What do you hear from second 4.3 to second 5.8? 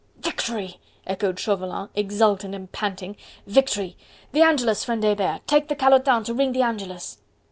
The Angelus, friend Hebert! Take the